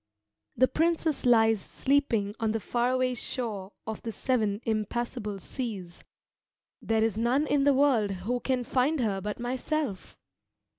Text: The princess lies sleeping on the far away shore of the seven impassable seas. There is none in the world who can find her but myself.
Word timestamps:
The 0.57 0.67
princess 0.67 1.27
lies 1.27 1.61
sleeping 1.61 2.33
on 2.39 2.53
the 2.53 2.59
far 2.59 2.89
away 2.89 3.13
shore 3.13 3.71
of 3.85 4.01
the 4.01 4.11
seven 4.11 4.59
impassable 4.65 5.39
seas. 5.39 6.03
There 6.81 7.03
is 7.03 7.19
none 7.19 7.45
in 7.45 7.65
the 7.65 7.73
world 7.75 8.09
who 8.25 8.39
can 8.39 8.63
find 8.63 8.99
her 9.01 9.21
but 9.21 9.39
myself. 9.39 10.17